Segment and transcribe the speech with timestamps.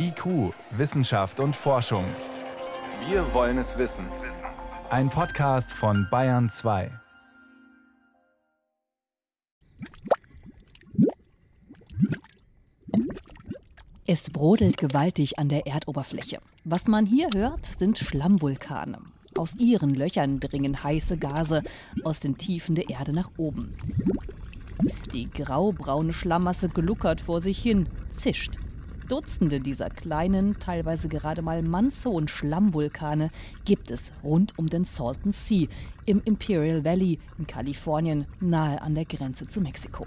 [0.00, 2.04] IQ, Wissenschaft und Forschung.
[3.08, 4.06] Wir wollen es wissen.
[4.90, 6.92] Ein Podcast von Bayern 2.
[14.06, 16.38] Es brodelt gewaltig an der Erdoberfläche.
[16.62, 19.00] Was man hier hört, sind Schlammvulkane.
[19.36, 21.62] Aus ihren Löchern dringen heiße Gase
[22.04, 23.74] aus den Tiefen der Erde nach oben.
[25.12, 28.60] Die graubraune Schlammmasse gluckert vor sich hin, zischt.
[29.08, 33.30] Dutzende dieser kleinen, teilweise gerade mal mannshohen Schlammvulkane
[33.64, 35.66] gibt es rund um den Salton Sea
[36.04, 40.06] im Imperial Valley in Kalifornien, nahe an der Grenze zu Mexiko.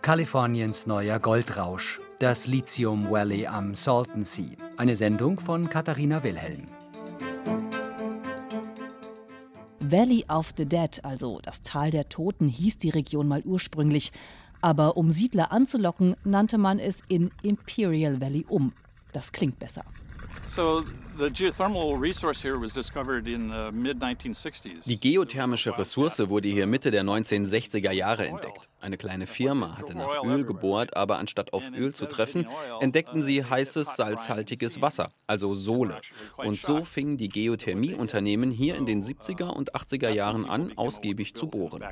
[0.00, 4.52] Kaliforniens neuer Goldrausch, das Lithium Valley am Salton Sea.
[4.76, 6.66] Eine Sendung von Katharina Wilhelm.
[9.80, 14.12] Valley of the Dead, also das Tal der Toten, hieß die Region mal ursprünglich.
[14.60, 18.72] Aber um Siedler anzulocken, nannte man es in Imperial Valley um.
[19.12, 19.84] Das klingt besser.
[20.48, 20.84] So
[24.86, 28.68] die geothermische Ressource wurde hier Mitte der 1960er Jahre entdeckt.
[28.80, 32.46] Eine kleine Firma hatte nach Öl gebohrt, aber anstatt auf Öl zu treffen,
[32.80, 36.00] entdeckten sie heißes, salzhaltiges Wasser, also Sohle.
[36.36, 41.48] Und so fingen die Geothermieunternehmen hier in den 70er und 80er Jahren an, ausgiebig zu
[41.48, 41.82] bohren.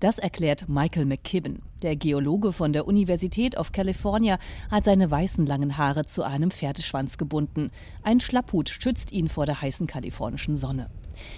[0.00, 1.60] Das erklärt Michael McKibben.
[1.82, 4.38] Der Geologe von der Universität of California
[4.70, 7.70] hat seine weißen langen Haare zu einem Pferdeschwanz gebunden.
[8.02, 10.90] Ein Schlapphut schützt ihn vor der heißen kalifornischen Sonne.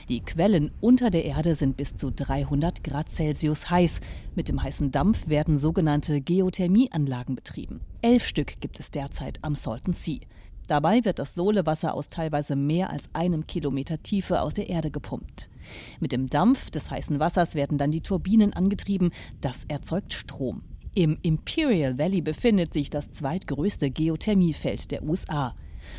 [0.09, 4.01] Die Quellen unter der Erde sind bis zu 300 Grad Celsius heiß.
[4.35, 7.81] Mit dem heißen Dampf werden sogenannte Geothermieanlagen betrieben.
[8.03, 10.21] Elf Stück gibt es derzeit am Salton Sea.
[10.67, 15.51] Dabei wird das Sohlewasser aus teilweise mehr als einem Kilometer Tiefe aus der Erde gepumpt.
[16.01, 19.11] Mit dem Dampf des heißen Wassers werden dann die Turbinen angetrieben.
[19.41, 20.63] Das erzeugt Strom.
[20.95, 25.55] Im Imperial Valley befindet sich das zweitgrößte Geothermiefeld der USA.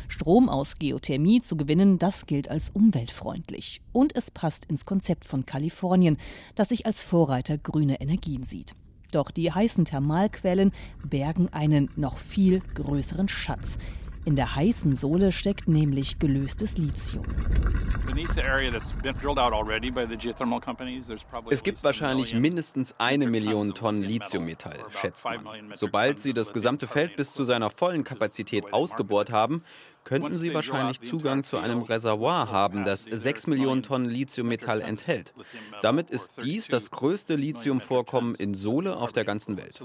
[0.08, 3.80] Strom aus Geothermie zu gewinnen, das gilt als umweltfreundlich.
[3.92, 6.16] Und es passt ins Konzept von Kalifornien,
[6.54, 8.74] das sich als Vorreiter grüner Energien sieht.
[9.12, 10.72] Doch die heißen Thermalquellen
[11.04, 13.78] bergen einen noch viel größeren Schatz.
[14.24, 17.24] In der heißen Sohle steckt nämlich gelöstes Lithium.
[21.50, 25.46] Es gibt wahrscheinlich mindestens eine Million Tonnen Lithiummetall, schätzt man.
[25.74, 29.62] Sobald Sie das gesamte Feld bis zu seiner vollen Kapazität ausgebohrt haben,
[30.04, 35.34] könnten Sie wahrscheinlich Zugang zu einem Reservoir haben, das 6 Millionen Tonnen Lithiummetall enthält.
[35.82, 39.82] Damit ist dies das größte Lithiumvorkommen in Sohle auf der ganzen Welt.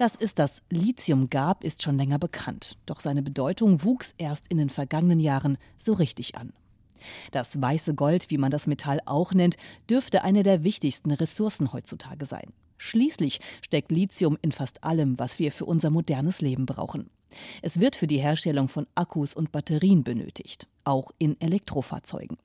[0.00, 2.78] Dass es das Lithium gab, ist schon länger bekannt.
[2.86, 6.54] Doch seine Bedeutung wuchs erst in den vergangenen Jahren so richtig an.
[7.32, 9.58] Das weiße Gold, wie man das Metall auch nennt,
[9.90, 12.54] dürfte eine der wichtigsten Ressourcen heutzutage sein.
[12.78, 17.10] Schließlich steckt Lithium in fast allem, was wir für unser modernes Leben brauchen.
[17.62, 22.36] Es wird für die Herstellung von Akkus und Batterien benötigt, auch in Elektrofahrzeugen.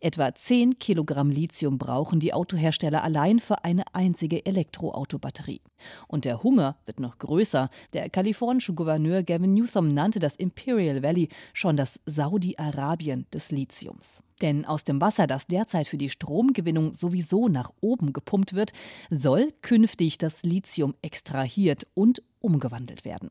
[0.00, 5.60] Etwa 10 Kilogramm Lithium brauchen die Autohersteller allein für eine einzige Elektroautobatterie.
[6.08, 7.70] Und der Hunger wird noch größer.
[7.92, 14.22] Der kalifornische Gouverneur Gavin Newsom nannte das Imperial Valley schon das Saudi-Arabien des Lithiums.
[14.42, 18.72] Denn aus dem Wasser, das derzeit für die Stromgewinnung sowieso nach oben gepumpt wird,
[19.10, 23.30] soll künftig das Lithium extrahiert und umgewandelt werden.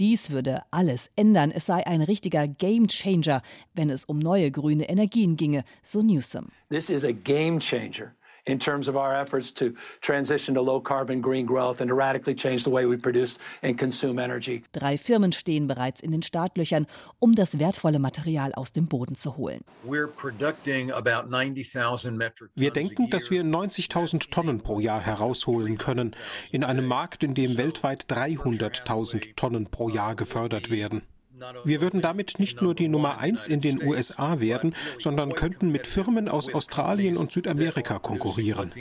[0.00, 1.50] Dies würde alles ändern.
[1.50, 3.42] Es sei ein richtiger Game Changer,
[3.74, 6.46] wenn es um neue grüne Energien ginge, so Newsom.
[6.68, 8.15] This is a game changer
[8.46, 12.34] in terms of our efforts to transition to low carbon green growth and to radically
[12.34, 14.62] change the way we produce and consume energy.
[14.72, 16.86] Drei Firmen stehen bereits in den Startlöchern,
[17.18, 19.60] um das wertvolle Material aus dem Boden zu holen.
[22.54, 26.16] Wir denken, dass wir 90.000 Tonnen pro Jahr herausholen können,
[26.50, 31.02] in einem Markt, in dem weltweit 300.000 Tonnen pro Jahr gefördert werden.
[31.64, 35.86] Wir würden damit nicht nur die Nummer eins in den USA werden, sondern könnten mit
[35.86, 38.72] Firmen aus Australien und Südamerika konkurrieren.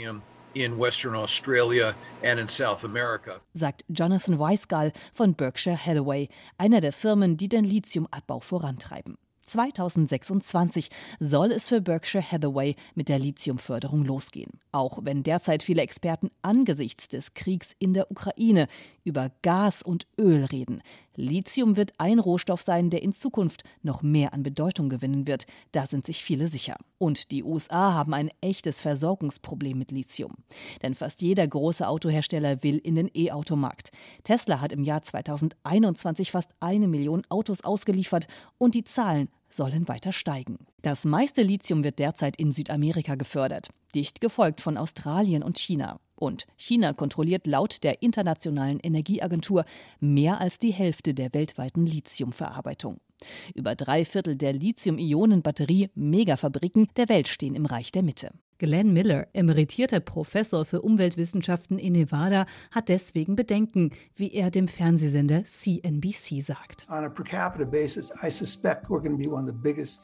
[3.53, 9.17] Sagt Jonathan Weisgall von Berkshire Hathaway, einer der Firmen, die den Lithiumabbau vorantreiben.
[9.45, 10.89] 2026
[11.19, 14.59] soll es für Berkshire Hathaway mit der Lithiumförderung losgehen.
[14.71, 18.67] Auch wenn derzeit viele Experten angesichts des Kriegs in der Ukraine
[19.03, 20.81] über Gas und Öl reden.
[21.15, 25.45] Lithium wird ein Rohstoff sein, der in Zukunft noch mehr an Bedeutung gewinnen wird.
[25.71, 26.75] Da sind sich viele sicher.
[26.97, 30.33] Und die USA haben ein echtes Versorgungsproblem mit Lithium.
[30.81, 33.91] Denn fast jeder große Autohersteller will in den E-Automarkt.
[34.23, 38.27] Tesla hat im Jahr 2021 fast eine Million Autos ausgeliefert
[38.57, 40.65] und die Zahlen sollen weiter steigen.
[40.81, 45.99] Das meiste Lithium wird derzeit in Südamerika gefördert, dicht gefolgt von Australien und China.
[46.15, 49.65] Und China kontrolliert laut der Internationalen Energieagentur
[49.99, 53.01] mehr als die Hälfte der weltweiten Lithiumverarbeitung.
[53.53, 58.31] Über drei Viertel der Lithium-Ionen-Batterie-Megafabriken der Welt stehen im Reich der Mitte.
[58.57, 65.43] Glenn Miller, emeritierter Professor für Umweltwissenschaften in Nevada, hat deswegen Bedenken, wie er dem Fernsehsender
[65.43, 66.87] CNBC sagt.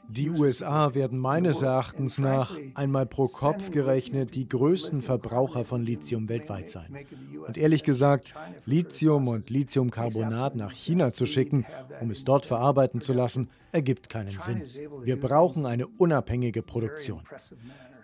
[0.09, 6.27] Die USA werden meines Erachtens nach einmal pro Kopf gerechnet die größten Verbraucher von Lithium
[6.27, 7.05] weltweit sein.
[7.47, 8.33] Und ehrlich gesagt,
[8.65, 11.65] Lithium und Lithiumcarbonat nach China zu schicken,
[12.01, 14.63] um es dort verarbeiten zu lassen, ergibt keinen Sinn.
[15.03, 17.21] Wir brauchen eine unabhängige Produktion.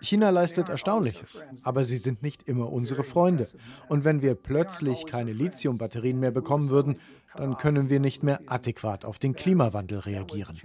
[0.00, 3.48] China leistet Erstaunliches, aber sie sind nicht immer unsere Freunde.
[3.88, 6.96] Und wenn wir plötzlich keine Lithiumbatterien mehr bekommen würden,
[7.36, 10.56] dann können wir nicht mehr adäquat auf den Klimawandel reagieren.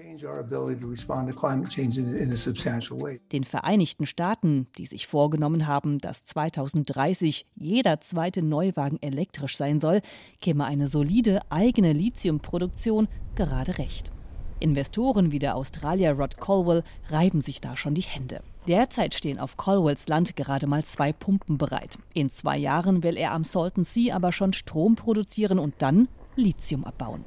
[3.32, 10.02] Den Vereinigten Staaten, die sich vorgenommen haben, dass 2030 jeder zweite Neuwagen elektrisch sein soll,
[10.42, 14.12] käme eine solide eigene Lithiumproduktion gerade recht.
[14.60, 18.42] Investoren wie der Australier Rod Colwell reiben sich da schon die Hände.
[18.68, 21.98] Derzeit stehen auf Colwells Land gerade mal zwei Pumpen bereit.
[22.14, 26.08] In zwei Jahren will er am Salton Sea aber schon Strom produzieren und dann
[26.38, 27.26] Lithium abbauen.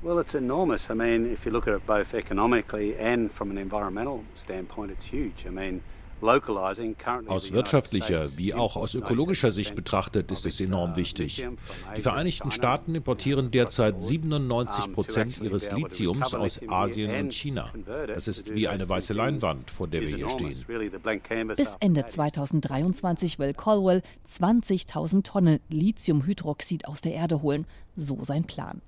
[0.00, 0.88] Well, it's enormous.
[0.88, 5.04] I mean, if you look at it both economically and from an environmental standpoint, it's
[5.04, 5.44] huge.
[5.44, 5.82] I mean,
[6.20, 11.46] aus wirtschaftlicher wie auch aus ökologischer Sicht betrachtet ist es enorm wichtig.
[11.96, 17.72] Die Vereinigten Staaten importieren derzeit 97 Prozent ihres Lithiums aus Asien und China.
[18.06, 20.64] Das ist wie eine weiße Leinwand, vor der wir hier stehen.
[21.56, 27.66] Bis Ende 2023 will Colwell 20.000 Tonnen Lithiumhydroxid aus der Erde holen.
[27.96, 28.80] So sein Plan.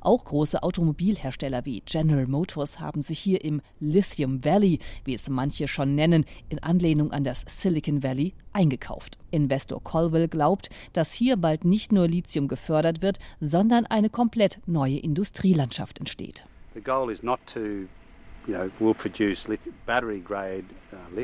[0.00, 5.68] Auch große Automobilhersteller wie General Motors haben sich hier im Lithium Valley, wie es manche
[5.68, 9.18] schon nennen, in Anlehnung an das Silicon Valley eingekauft.
[9.30, 14.98] Investor Colville glaubt, dass hier bald nicht nur Lithium gefördert wird, sondern eine komplett neue
[14.98, 16.44] Industrielandschaft entsteht.
[16.74, 17.88] The goal is not to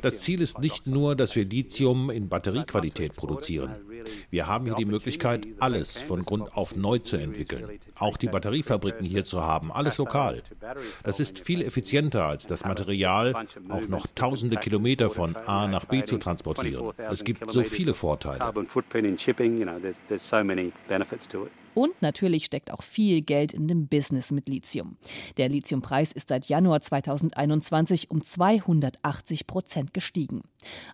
[0.03, 3.75] das Ziel ist nicht nur, dass wir Lithium in Batteriequalität produzieren.
[4.31, 7.79] Wir haben hier die Möglichkeit, alles von Grund auf neu zu entwickeln.
[7.97, 10.43] Auch die Batteriefabriken hier zu haben, alles lokal.
[11.03, 13.35] Das ist viel effizienter, als das Material
[13.69, 16.93] auch noch tausende Kilometer von A nach B zu transportieren.
[17.11, 18.41] Es gibt so viele Vorteile.
[21.75, 24.97] Und natürlich steckt auch viel Geld in dem Business mit Lithium.
[25.37, 30.43] Der Lithiumpreis ist seit Januar 2021 um 280 Prozent gestiegen.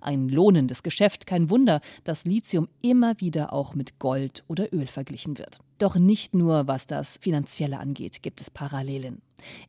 [0.00, 5.38] Ein lohnendes Geschäft, kein Wunder, dass Lithium immer wieder auch mit Gold oder Öl verglichen
[5.38, 5.58] wird.
[5.78, 9.22] Doch nicht nur was das Finanzielle angeht, gibt es Parallelen.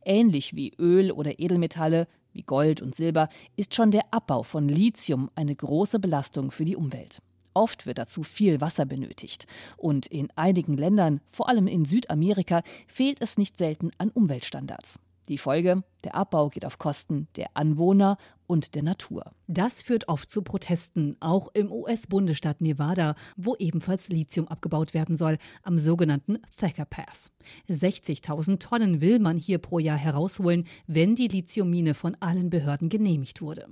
[0.04, 5.30] Ähnlich wie Öl oder Edelmetalle wie Gold und Silber ist schon der Abbau von Lithium
[5.34, 7.20] eine große Belastung für die Umwelt.
[7.54, 9.46] Oft wird dazu viel Wasser benötigt.
[9.76, 14.98] Und in einigen Ländern, vor allem in Südamerika, fehlt es nicht selten an Umweltstandards.
[15.28, 19.32] Die Folge, der Abbau geht auf Kosten der Anwohner und der Natur.
[19.46, 25.38] Das führt oft zu Protesten, auch im US-Bundesstaat Nevada, wo ebenfalls Lithium abgebaut werden soll,
[25.62, 27.30] am sogenannten Thacker Pass.
[27.68, 33.40] 60.000 Tonnen will man hier pro Jahr herausholen, wenn die Lithiummine von allen Behörden genehmigt
[33.40, 33.68] wurde.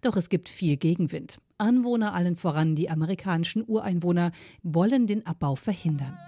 [0.00, 1.38] Doch es gibt viel Gegenwind.
[1.58, 6.18] Anwohner, allen voran die amerikanischen Ureinwohner, wollen den Abbau verhindern.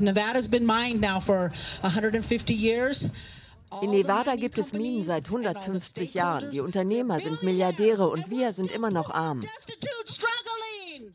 [0.00, 3.10] Nevada's been mined now for 150 years.
[3.82, 6.50] In Nevada gibt es Minen seit 150 Jahren.
[6.50, 9.40] Die Unternehmer sind Milliardäre und wir sind immer noch arm.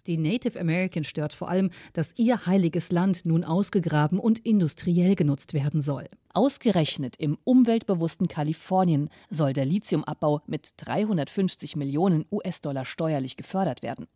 [0.08, 5.54] Die Native American stört vor allem, dass ihr heiliges Land nun ausgegraben und industriell genutzt
[5.54, 6.06] werden soll.
[6.34, 14.08] Ausgerechnet im umweltbewussten Kalifornien soll der Lithiumabbau mit 350 Millionen US-Dollar steuerlich gefördert werden.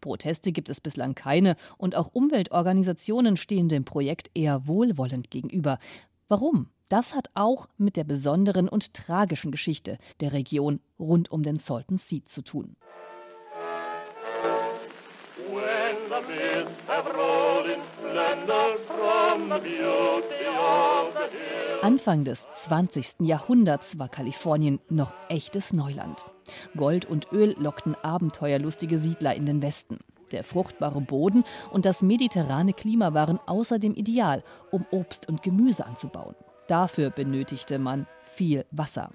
[0.00, 5.78] Proteste gibt es bislang keine und auch Umweltorganisationen stehen dem Projekt eher wohlwollend gegenüber.
[6.28, 6.68] Warum?
[6.88, 11.98] Das hat auch mit der besonderen und tragischen Geschichte der Region rund um den Salton
[11.98, 12.74] Sea zu tun.
[21.82, 23.20] Anfang des 20.
[23.20, 26.24] Jahrhunderts war Kalifornien noch echtes Neuland.
[26.76, 29.98] Gold und Öl lockten abenteuerlustige Siedler in den Westen.
[30.32, 36.34] Der fruchtbare Boden und das mediterrane Klima waren außerdem ideal, um Obst und Gemüse anzubauen.
[36.66, 39.12] Dafür benötigte man viel Wasser.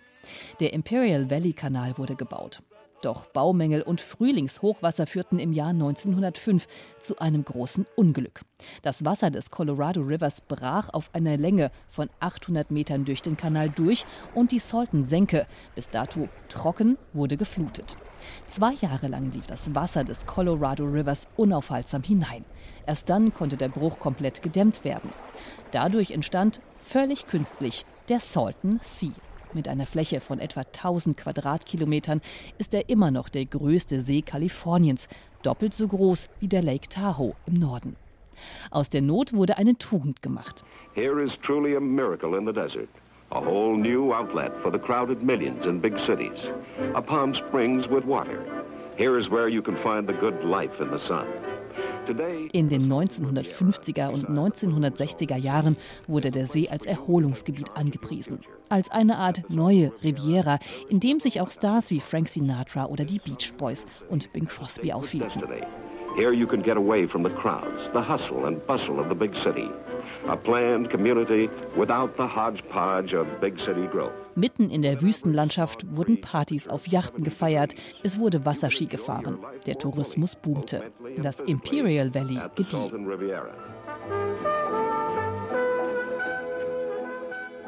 [0.61, 2.61] Der Imperial Valley Kanal wurde gebaut.
[3.05, 6.67] Doch Baumängel und Frühlingshochwasser führten im Jahr 1905
[6.99, 8.41] zu einem großen Unglück.
[8.81, 13.69] Das Wasser des Colorado Rivers brach auf einer Länge von 800 Metern durch den Kanal
[13.69, 15.45] durch und die Salton-Senke,
[15.75, 17.95] bis dato trocken, wurde geflutet.
[18.47, 22.43] Zwei Jahre lang lief das Wasser des Colorado Rivers unaufhaltsam hinein.
[22.87, 25.11] Erst dann konnte der Bruch komplett gedämmt werden.
[25.69, 29.11] Dadurch entstand völlig künstlich der Salton Sea.
[29.55, 32.19] Mit einer Fläche von etwa 1000 Quadratkilometern
[32.57, 35.07] ist er immer noch der größte See Kaliforniens,
[35.43, 37.95] doppelt so groß wie der Lake Tahoe im Norden.
[38.69, 40.65] Aus der Not wurde eine Tugend gemacht.
[40.93, 42.89] Here is truly a miracle in the desert.
[43.31, 46.51] A whole new outlet for the crowded millions in big cities.
[46.93, 48.43] A Palm Springs with water.
[48.97, 51.27] Here is where you can find the good life in the sun.
[52.51, 55.77] In den 1950er und 1960er Jahren
[56.07, 58.39] wurde der See als Erholungsgebiet angepriesen.
[58.69, 63.19] Als eine Art neue Riviera, in dem sich auch Stars wie Frank Sinatra oder die
[63.19, 65.43] Beach Boys und Bing Crosby aufhielten.
[66.15, 69.35] Here you can get away from the crowds, the hustle and bustle of the big
[69.35, 69.69] city.
[70.29, 74.13] A planned community without the hodgepodge of big city growth.
[74.33, 79.39] Mitten in der Wüstenlandschaft wurden Partys auf Yachten gefeiert, es wurde Wasserski gefahren.
[79.65, 80.89] Der Tourismus boomte.
[81.21, 82.89] Das Imperial Valley gedieh.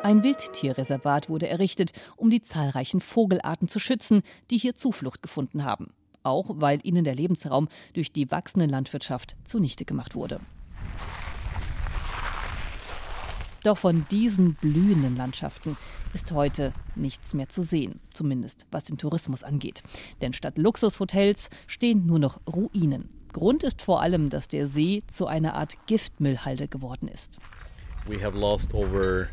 [0.03, 5.91] Ein Wildtierreservat wurde errichtet, um die zahlreichen Vogelarten zu schützen, die hier Zuflucht gefunden haben
[6.27, 10.39] auch weil ihnen der Lebensraum durch die wachsende Landwirtschaft zunichte gemacht wurde.
[13.63, 15.75] Doch von diesen blühenden Landschaften
[16.13, 19.84] ist heute nichts mehr zu sehen, zumindest was den Tourismus angeht.
[20.22, 23.10] Denn statt Luxushotels stehen nur noch Ruinen.
[23.34, 27.39] Grund ist vor allem, dass der See zu einer Art Giftmüllhalde geworden ist.
[28.07, 29.27] We have lost over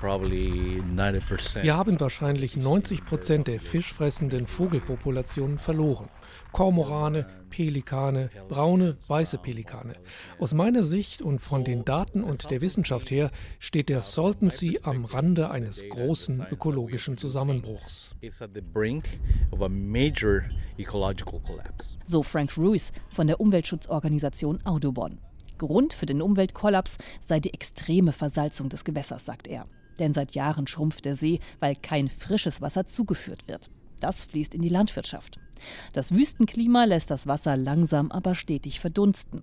[0.00, 6.08] wir haben wahrscheinlich 90 Prozent der fischfressenden Vogelpopulationen verloren.
[6.52, 9.94] Kormorane, Pelikane, braune, weiße Pelikane.
[10.38, 14.78] Aus meiner Sicht und von den Daten und der Wissenschaft her steht der Salton Sea
[14.82, 18.14] am Rande eines großen ökologischen Zusammenbruchs.
[22.06, 25.18] So Frank Ruiz von der Umweltschutzorganisation Audubon.
[25.58, 29.66] Grund für den Umweltkollaps sei die extreme Versalzung des Gewässers, sagt er.
[29.98, 33.70] Denn seit Jahren schrumpft der See, weil kein frisches Wasser zugeführt wird.
[34.00, 35.38] Das fließt in die Landwirtschaft.
[35.92, 39.42] Das Wüstenklima lässt das Wasser langsam aber stetig verdunsten.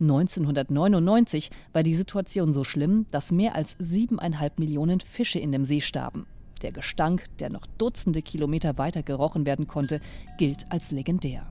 [0.00, 5.80] 1999 war die Situation so schlimm, dass mehr als siebeneinhalb Millionen Fische in dem See
[5.80, 6.26] starben.
[6.62, 10.00] Der Gestank, der noch Dutzende Kilometer weiter gerochen werden konnte,
[10.38, 11.46] gilt als legendär.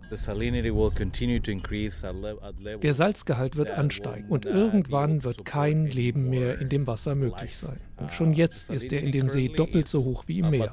[2.82, 7.80] Der Salzgehalt wird ansteigen und irgendwann wird kein Leben mehr in dem Wasser möglich sein.
[7.98, 10.72] Und schon jetzt ist er in dem See doppelt so hoch wie im Meer.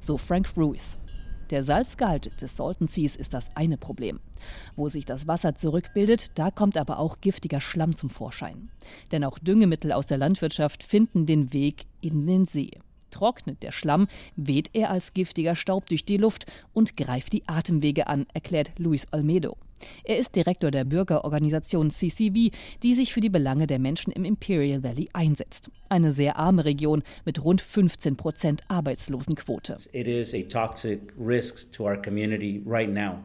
[0.00, 0.98] So Frank Ruiz.
[1.50, 4.20] Der Salzgehalt des Salton Seas ist das eine Problem.
[4.76, 8.70] Wo sich das Wasser zurückbildet, da kommt aber auch giftiger Schlamm zum Vorschein.
[9.10, 12.70] Denn auch Düngemittel aus der Landwirtschaft finden den Weg in den See.
[13.10, 18.06] Trocknet der Schlamm, weht er als giftiger Staub durch die Luft und greift die Atemwege
[18.06, 19.56] an, erklärt Luis Olmedo.
[20.04, 22.50] Er ist Direktor der Bürgerorganisation CCV,
[22.82, 25.70] die sich für die Belange der Menschen im Imperial Valley einsetzt.
[25.88, 29.78] Eine sehr arme Region mit rund 15 Prozent Arbeitslosenquote.
[29.92, 33.18] It is a toxic risk to our community right now.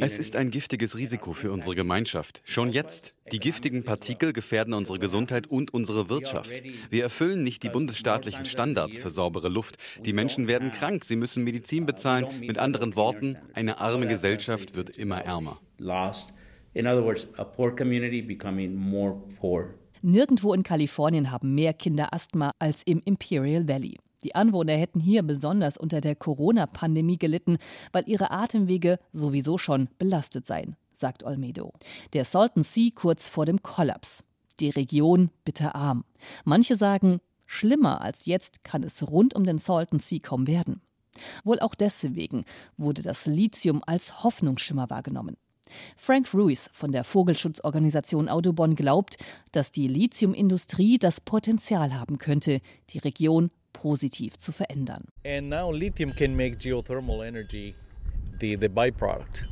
[0.00, 2.40] Es ist ein giftiges Risiko für unsere Gemeinschaft.
[2.44, 3.14] Schon jetzt.
[3.32, 6.62] Die giftigen Partikel gefährden unsere Gesundheit und unsere Wirtschaft.
[6.88, 9.76] Wir erfüllen nicht die bundesstaatlichen Standards für saubere Luft.
[10.04, 12.26] Die Menschen werden krank, sie müssen Medizin bezahlen.
[12.38, 15.58] Mit anderen Worten, eine arme Gesellschaft wird immer ärmer.
[20.00, 23.96] Nirgendwo in Kalifornien haben mehr Kinder Asthma als im Imperial Valley.
[24.26, 27.58] Die Anwohner hätten hier besonders unter der Corona-Pandemie gelitten,
[27.92, 31.72] weil ihre Atemwege sowieso schon belastet seien, sagt Olmedo.
[32.12, 34.24] Der Salton Sea kurz vor dem Kollaps.
[34.58, 36.04] Die Region bitterarm.
[36.44, 40.80] Manche sagen, schlimmer als jetzt kann es rund um den Salton Sea kaum werden.
[41.44, 45.36] Wohl auch deswegen wurde das Lithium als Hoffnungsschimmer wahrgenommen.
[45.96, 49.18] Frank Ruiz von der Vogelschutzorganisation Audubon glaubt,
[49.52, 53.50] dass die Lithiumindustrie das Potenzial haben könnte, die Region
[53.86, 55.04] positiv zu verändern.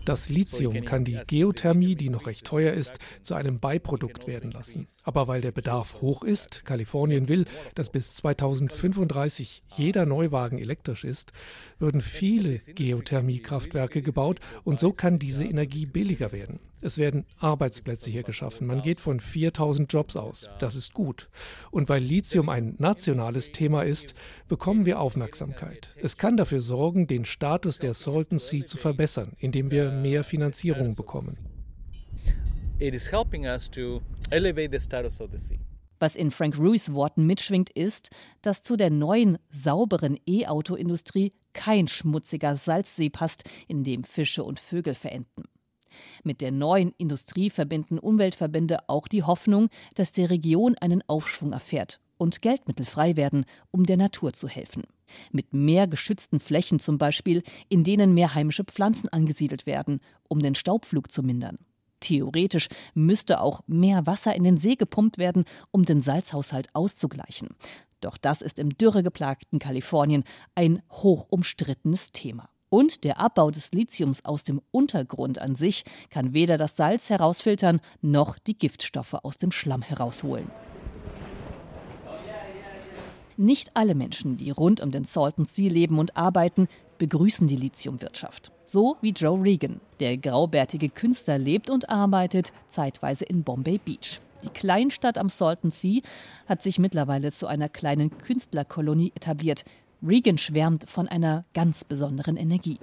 [0.04, 4.88] Das Lithium kann die Geothermie, die noch recht teuer ist, zu einem Beiprodukt werden lassen.
[5.04, 7.44] Aber weil der Bedarf hoch ist, Kalifornien will,
[7.76, 11.32] dass bis 2035 jeder Neuwagen elektrisch ist,
[11.78, 16.58] würden viele Geothermiekraftwerke gebaut und so kann diese Energie billiger werden.
[16.84, 18.66] Es werden Arbeitsplätze hier geschaffen.
[18.66, 20.50] Man geht von 4000 Jobs aus.
[20.58, 21.30] Das ist gut.
[21.70, 24.12] Und weil Lithium ein nationales Thema ist,
[24.48, 25.92] bekommen wir Aufmerksamkeit.
[25.96, 30.94] Es kann dafür sorgen, den Status der Salton Sea zu verbessern, indem wir mehr Finanzierung
[30.94, 31.38] bekommen.
[32.80, 35.58] It is helping us to elevate the status of the sea.
[36.00, 38.10] Was in Frank Ruiz Worten mitschwingt, ist,
[38.42, 44.94] dass zu der neuen, sauberen E-Auto-Industrie kein schmutziger Salzsee passt, in dem Fische und Vögel
[44.94, 45.44] verenden.
[46.22, 52.00] Mit der neuen Industrie verbinden Umweltverbände auch die Hoffnung, dass die Region einen Aufschwung erfährt
[52.16, 54.82] und Geldmittel frei werden, um der Natur zu helfen.
[55.30, 60.54] Mit mehr geschützten Flächen zum Beispiel, in denen mehr heimische Pflanzen angesiedelt werden, um den
[60.54, 61.58] Staubflug zu mindern.
[62.00, 67.48] Theoretisch müsste auch mehr Wasser in den See gepumpt werden, um den Salzhaushalt auszugleichen.
[68.00, 70.24] Doch das ist im dürregeplagten Kalifornien
[70.54, 72.50] ein hoch umstrittenes Thema.
[72.74, 77.80] Und der Abbau des Lithiums aus dem Untergrund an sich kann weder das Salz herausfiltern
[78.02, 80.50] noch die Giftstoffe aus dem Schlamm herausholen.
[83.36, 86.66] Nicht alle Menschen, die rund um den Salton Sea leben und arbeiten,
[86.98, 88.50] begrüßen die Lithiumwirtschaft.
[88.64, 89.80] So wie Joe Regan.
[90.00, 94.20] Der graubärtige Künstler lebt und arbeitet zeitweise in Bombay Beach.
[94.42, 96.02] Die Kleinstadt am Salton Sea
[96.46, 99.64] hat sich mittlerweile zu einer kleinen Künstlerkolonie etabliert,
[100.02, 102.76] Regan schwärmt von einer ganz besonderen Energie.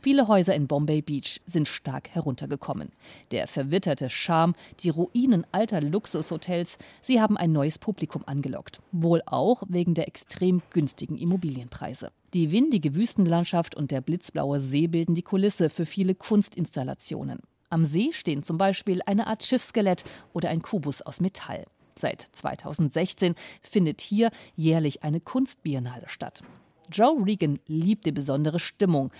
[0.00, 2.90] Viele Häuser in Bombay Beach sind stark heruntergekommen.
[3.30, 8.80] Der verwitterte Charme, die Ruinen alter Luxushotels, sie haben ein neues Publikum angelockt.
[8.92, 12.10] Wohl auch wegen der extrem günstigen Immobilienpreise.
[12.32, 17.40] Die windige Wüstenlandschaft und der blitzblaue See bilden die Kulisse für viele Kunstinstallationen.
[17.70, 21.64] Am See stehen zum Beispiel eine Art Schiffsskelett oder ein Kubus aus Metall.
[21.98, 26.42] Seit 2016 findet hier jährlich eine Kunstbiennale statt.
[26.90, 29.10] Joe Regan liebt die besondere Stimmung.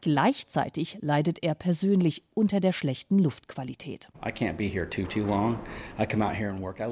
[0.00, 4.08] Gleichzeitig leidet er persönlich unter der schlechten Luftqualität.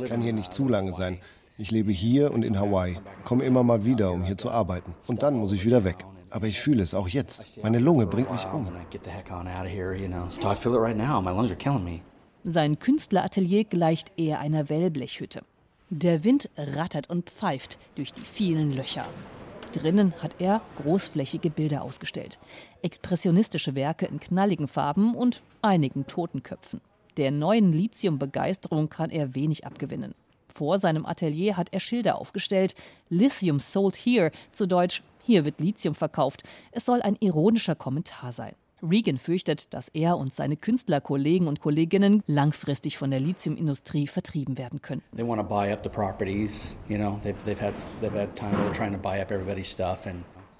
[0.05, 1.19] Ich kann hier nicht zu lange sein.
[1.59, 4.95] Ich lebe hier und in Hawaii, komme immer mal wieder, um hier zu arbeiten.
[5.09, 6.07] Und dann muss ich wieder weg.
[6.31, 7.45] Aber ich fühle es auch jetzt.
[7.63, 8.69] Meine Lunge bringt mich um.
[12.45, 15.43] Sein Künstleratelier gleicht eher einer Wellblechhütte.
[15.91, 19.07] Der Wind rattert und pfeift durch die vielen Löcher.
[19.73, 22.39] Drinnen hat er großflächige Bilder ausgestellt.
[22.81, 26.81] Expressionistische Werke in knalligen Farben und einigen Totenköpfen.
[27.19, 30.15] Der neuen Lithium-Begeisterung kann er wenig abgewinnen.
[30.49, 32.75] Vor seinem Atelier hat er Schilder aufgestellt.
[33.11, 36.43] Lithium sold here, zu Deutsch, hier wird Lithium verkauft.
[36.73, 38.55] Es soll ein ironischer Kommentar sein.
[38.83, 44.83] Regan fürchtet, dass er und seine Künstlerkollegen und Kolleginnen langfristig von der Lithiumindustrie vertrieben werden
[44.83, 45.05] könnten.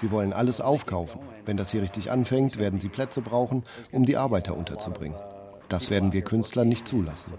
[0.01, 1.21] Sie wollen alles aufkaufen.
[1.45, 5.19] Wenn das hier richtig anfängt, werden sie Plätze brauchen, um die Arbeiter unterzubringen.
[5.69, 7.35] Das werden wir Künstler nicht zulassen.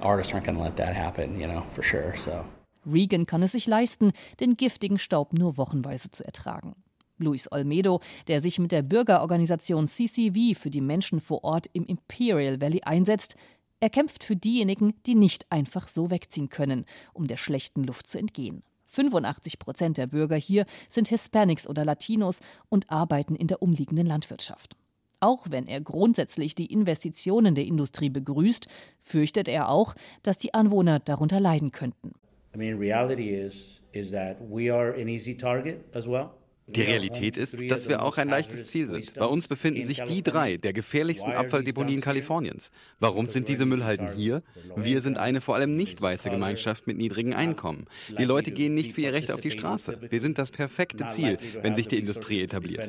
[0.00, 2.14] artists aren't going to let that happen, you know, for sure.
[2.16, 2.44] So.
[2.92, 6.74] Regan kann es sich leisten, den giftigen Staub nur wochenweise zu ertragen.
[7.18, 12.60] Luis Olmedo, der sich mit der Bürgerorganisation CCV für die Menschen vor Ort im Imperial
[12.60, 13.36] Valley einsetzt,
[13.80, 18.18] er kämpft für diejenigen, die nicht einfach so wegziehen können, um der schlechten Luft zu
[18.18, 18.62] entgehen.
[18.86, 24.76] 85 Prozent der Bürger hier sind Hispanics oder Latinos und arbeiten in der umliegenden Landwirtschaft.
[25.20, 28.66] Auch wenn er grundsätzlich die Investitionen der Industrie begrüßt,
[29.00, 32.12] fürchtet er auch, dass die Anwohner darunter leiden könnten.
[32.58, 36.30] I mean, reality is is that we are an easy target as well.
[36.66, 39.14] Die Realität ist, dass wir auch ein leichtes Ziel sind.
[39.14, 42.70] Bei uns befinden sich die drei der gefährlichsten Abfalldeponien Kaliforniens.
[42.98, 44.42] Warum sind diese Müllhalden hier?
[44.76, 47.86] Wir sind eine vor allem nicht weiße Gemeinschaft mit niedrigen Einkommen.
[48.18, 49.98] Die Leute gehen nicht für ihr Recht auf die Straße.
[50.10, 52.86] Wir sind das perfekte Ziel, wenn sich die Industrie etabliert.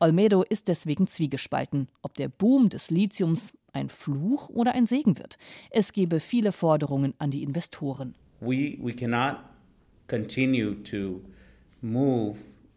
[0.00, 5.38] Olmedo ist deswegen zwiegespalten, ob der Boom des Lithiums ein Fluch oder ein Segen wird.
[5.70, 8.14] Es gebe viele Forderungen an die Investoren.
[8.40, 9.38] We, we cannot
[10.08, 11.20] continue to
[11.80, 12.36] move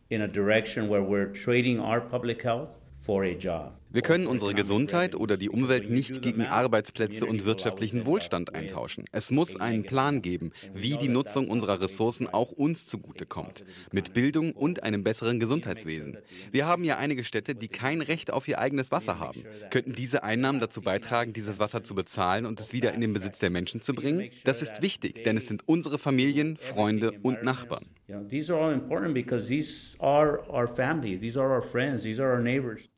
[0.09, 3.73] in a direction where we're trading our public health for a job.
[3.95, 9.05] Wir können unsere Gesundheit oder die Umwelt nicht gegen Arbeitsplätze und wirtschaftlichen Wohlstand eintauschen.
[9.13, 14.51] Es muss einen Plan geben, wie die Nutzung unserer Ressourcen auch uns zugutekommt, mit Bildung
[14.51, 16.17] und einem besseren Gesundheitswesen.
[16.51, 19.45] Wir haben ja einige Städte, die kein Recht auf ihr eigenes Wasser haben.
[19.69, 23.39] Könnten diese Einnahmen dazu beitragen, dieses Wasser zu bezahlen und es wieder in den Besitz
[23.39, 24.29] der Menschen zu bringen?
[24.43, 27.85] Das ist wichtig, denn es sind unsere Familien, Freunde und Nachbarn.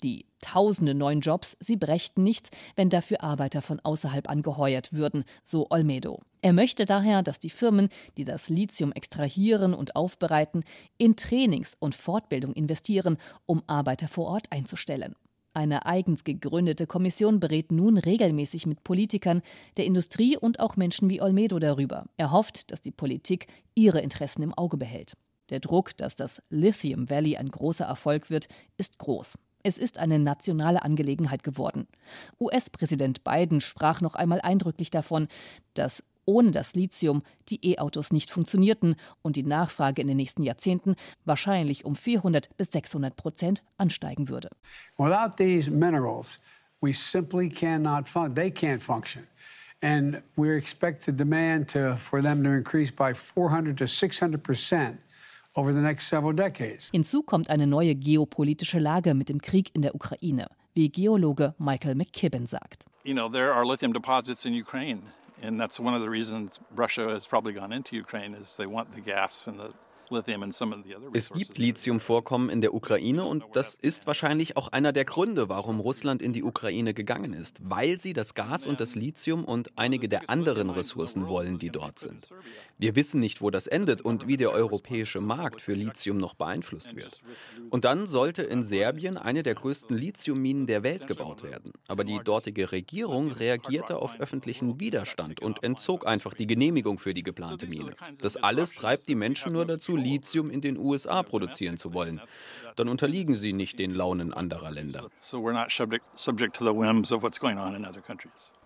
[0.03, 5.67] Die Tausende neuen Jobs, sie brächten nichts, wenn dafür Arbeiter von außerhalb angeheuert würden, so
[5.69, 6.21] Olmedo.
[6.41, 10.63] Er möchte daher, dass die Firmen, die das Lithium extrahieren und aufbereiten,
[10.97, 15.15] in Trainings und Fortbildung investieren, um Arbeiter vor Ort einzustellen.
[15.57, 19.41] Eine eigens gegründete Kommission berät nun regelmäßig mit Politikern,
[19.77, 22.05] der Industrie und auch Menschen wie Olmedo darüber.
[22.15, 25.17] Er hofft, dass die Politik ihre Interessen im Auge behält.
[25.49, 28.47] Der Druck, dass das Lithium Valley ein großer Erfolg wird,
[28.77, 29.39] ist groß.
[29.67, 31.89] Es ist eine nationale Angelegenheit geworden.
[32.39, 35.27] US-Präsident Biden sprach noch einmal eindrücklich davon,
[35.73, 40.95] dass ohne das Lithium die E-Autos nicht funktionierten und die Nachfrage in den nächsten Jahrzehnten
[41.25, 44.47] wahrscheinlich um 400 bis 600 Prozent ansteigen würde.
[44.97, 46.39] Without these minerals,
[46.79, 49.27] we simply cannot fun they can't function.
[49.81, 54.97] And we expect the demand to, for them to increase by 400 to 600 percent.
[56.91, 61.95] Hinzu kommt eine neue geopolitische Lage mit dem Krieg in der Ukraine, wie Geologe Michael
[61.95, 62.85] McKibben sagt.
[63.03, 65.01] You know, there are lithium deposits in Ukraine.
[65.41, 68.93] And that's one of the reasons Russia has probably gone into Ukraine is they want
[68.95, 69.71] the gas and the
[71.13, 75.79] es gibt Lithiumvorkommen in der Ukraine und das ist wahrscheinlich auch einer der Gründe, warum
[75.79, 80.07] Russland in die Ukraine gegangen ist, weil sie das Gas und das Lithium und einige
[80.07, 82.29] der anderen Ressourcen wollen, die dort sind.
[82.77, 86.95] Wir wissen nicht, wo das endet und wie der europäische Markt für Lithium noch beeinflusst
[86.95, 87.21] wird.
[87.69, 91.73] Und dann sollte in Serbien eine der größten Lithiumminen der Welt gebaut werden.
[91.87, 97.23] Aber die dortige Regierung reagierte auf öffentlichen Widerstand und entzog einfach die Genehmigung für die
[97.23, 97.95] geplante Mine.
[98.21, 102.21] Das alles treibt die Menschen nur dazu, Lithium in den USA produzieren zu wollen.
[102.75, 105.09] Dann unterliegen sie nicht den Launen anderer Länder.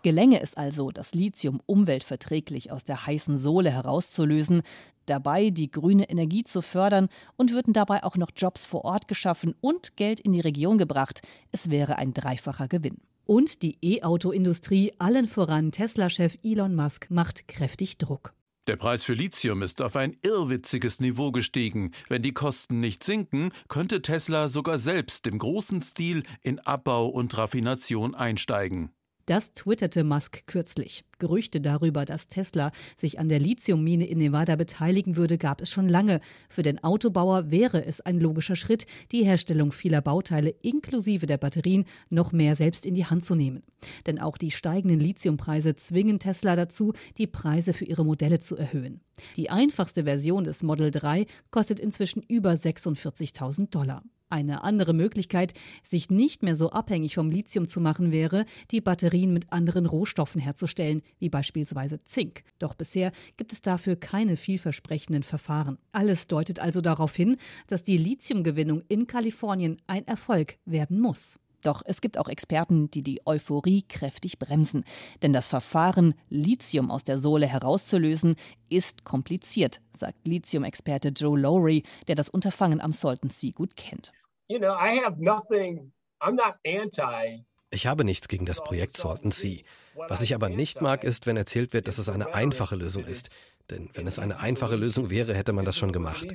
[0.04, 4.64] Gelänge es also, das Lithium umweltverträglich aus der heißen Sohle herauszulösen,
[5.06, 9.56] dabei die grüne Energie zu fördern und würden dabei auch noch Jobs vor Ort geschaffen
[9.62, 11.22] und Geld in die Region gebracht.
[11.52, 12.98] Es wäre ein dreifacher Gewinn.
[13.26, 18.34] Und die E-Auto-Industrie, allen voran Tesla-Chef Elon Musk, macht kräftig Druck.
[18.68, 21.92] Der Preis für Lithium ist auf ein irrwitziges Niveau gestiegen.
[22.10, 27.36] Wenn die Kosten nicht sinken, könnte Tesla sogar selbst im großen Stil in Abbau und
[27.36, 28.92] Raffination einsteigen.
[29.26, 31.04] Das twitterte Musk kürzlich.
[31.20, 35.88] Gerüchte darüber, dass Tesla sich an der Lithiummine in Nevada beteiligen würde, gab es schon
[35.88, 36.20] lange.
[36.50, 41.86] Für den Autobauer wäre es ein logischer Schritt, die Herstellung vieler Bauteile inklusive der Batterien
[42.10, 43.62] noch mehr selbst in die Hand zu nehmen.
[44.08, 49.02] Denn auch die steigenden Lithiumpreise zwingen Tesla dazu, die Preise für ihre Modelle zu erhöhen.
[49.38, 54.04] Die einfachste Version des Model 3 kostet inzwischen über 46.000 Dollar.
[54.32, 59.34] Eine andere Möglichkeit, sich nicht mehr so abhängig vom Lithium zu machen, wäre, die Batterien
[59.34, 62.44] mit anderen Rohstoffen herzustellen, wie beispielsweise Zink.
[62.58, 65.78] Doch bisher gibt es dafür keine vielversprechenden Verfahren.
[65.92, 67.36] Alles deutet also darauf hin,
[67.68, 71.38] dass die Lithiumgewinnung in Kalifornien ein Erfolg werden muss.
[71.62, 74.84] Doch es gibt auch Experten, die die Euphorie kräftig bremsen.
[75.22, 78.36] Denn das Verfahren, Lithium aus der Sohle herauszulösen,
[78.70, 84.12] ist kompliziert, sagt Lithium-Experte Joe Lowry, der das Unterfangen am Salton Sea gut kennt
[84.52, 89.32] you know, I have nothing, I'm not anti ich habe nichts gegen das Projekt Salton
[89.32, 89.62] Sea.
[90.10, 93.30] Was ich aber nicht mag, ist, wenn erzählt wird, dass es eine einfache Lösung ist.
[93.70, 96.28] Denn wenn es eine einfache Lösung wäre, hätte man das schon gemacht.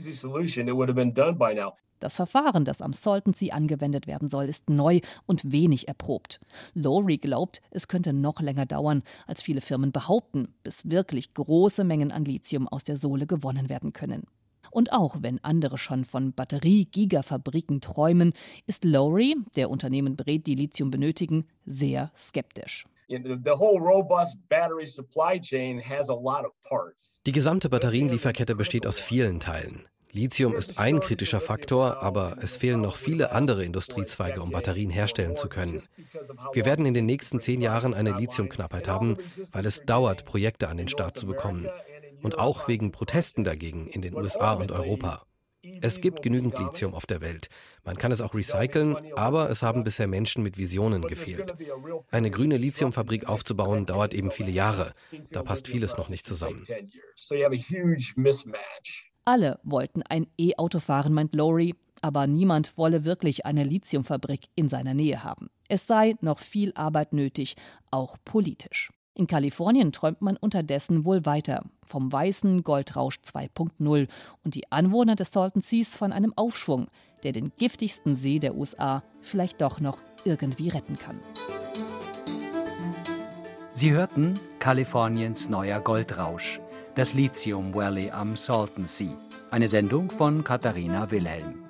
[1.99, 6.41] Das Verfahren, das am Salton Sea angewendet werden soll, ist neu und wenig erprobt.
[6.73, 12.13] Lowry glaubt, es könnte noch länger dauern, als viele Firmen behaupten, bis wirklich große Mengen
[12.13, 14.27] an Lithium aus der Sohle gewonnen werden können.
[14.71, 18.33] Und auch wenn andere schon von Batterie-Gigafabriken träumen,
[18.67, 22.85] ist Lowry, der Unternehmen berät, die Lithium benötigen, sehr skeptisch.
[27.27, 29.87] Die gesamte Batterienlieferkette besteht aus vielen Teilen.
[30.13, 35.37] Lithium ist ein kritischer Faktor, aber es fehlen noch viele andere Industriezweige, um Batterien herstellen
[35.37, 35.83] zu können.
[36.55, 39.19] Wir werden in den nächsten zehn Jahren eine Lithiumknappheit haben,
[39.53, 41.69] weil es dauert, Projekte an den Start zu bekommen
[42.27, 45.23] und auch wegen Protesten dagegen in den USA und Europa.
[45.81, 47.49] Es gibt genügend Lithium auf der Welt.
[47.85, 51.55] Man kann es auch recyceln, aber es haben bisher Menschen mit Visionen gefehlt.
[52.11, 54.93] Eine grüne Lithiumfabrik aufzubauen dauert eben viele Jahre.
[55.31, 56.65] Da passt vieles noch nicht zusammen.
[59.25, 64.95] Alle wollten ein E-Auto fahren, meint Lowry, aber niemand wolle wirklich eine Lithiumfabrik in seiner
[64.95, 65.49] Nähe haben.
[65.69, 67.55] Es sei noch viel Arbeit nötig,
[67.93, 68.91] auch politisch.
[69.17, 74.09] In Kalifornien träumt man unterdessen wohl weiter vom weißen Goldrausch 2.0
[74.45, 76.89] und die Anwohner des Salton Seas von einem Aufschwung,
[77.23, 81.19] der den giftigsten See der USA vielleicht doch noch irgendwie retten kann.
[83.73, 86.61] Sie hörten Kaliforniens neuer Goldrausch,
[86.95, 89.17] das Lithium Valley am Salton Sea,
[89.51, 91.63] eine Sendung von Katharina Wilhelm.